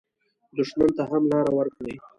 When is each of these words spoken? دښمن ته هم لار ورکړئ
دښمن 0.55 0.89
ته 0.97 1.03
هم 1.09 1.23
لار 1.31 1.47
ورکړئ 1.57 1.95